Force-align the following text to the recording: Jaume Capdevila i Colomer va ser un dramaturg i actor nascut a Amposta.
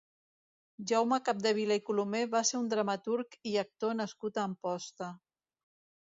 Jaume 0.91 1.17
Capdevila 1.25 1.75
i 1.79 1.83
Colomer 1.89 2.21
va 2.31 2.41
ser 2.51 2.57
un 2.59 2.71
dramaturg 2.71 3.37
i 3.51 3.53
actor 3.65 3.93
nascut 3.99 4.39
a 4.39 4.47
Amposta. 4.53 5.11